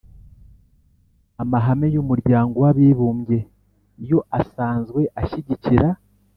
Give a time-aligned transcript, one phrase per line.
[1.41, 3.39] amahame y'umuryango w'abibumbye
[4.09, 5.87] yo asanzwe ashyigikira